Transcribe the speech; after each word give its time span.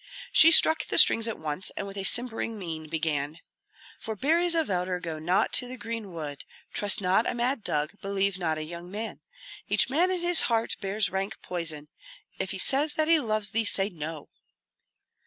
She 0.31 0.49
struck 0.49 0.83
the 0.85 0.97
strings 0.97 1.27
at 1.27 1.37
once, 1.37 1.69
and 1.77 1.85
with 1.85 1.95
a 1.95 2.03
simpering 2.03 2.57
mien 2.57 2.89
began, 2.89 3.37
"For 3.99 4.15
berries 4.15 4.55
of 4.55 4.67
elder 4.67 4.99
go 4.99 5.19
not 5.19 5.53
to 5.53 5.67
the 5.67 5.77
green 5.77 6.11
wood. 6.11 6.43
Trust 6.73 7.01
not 7.01 7.29
a 7.29 7.35
mad 7.35 7.63
dog, 7.63 7.91
believe 8.01 8.39
not 8.39 8.57
a 8.57 8.63
young 8.63 8.89
man. 8.89 9.19
Each 9.69 9.91
man 9.91 10.09
in 10.09 10.21
his 10.21 10.41
heart 10.49 10.75
bears 10.81 11.11
rank 11.11 11.35
poison; 11.43 11.87
If 12.39 12.49
he 12.49 12.57
says 12.57 12.95
that 12.95 13.09
he 13.09 13.19
loves 13.19 13.51
thee, 13.51 13.63
say 13.65 13.89
No." 13.91 14.29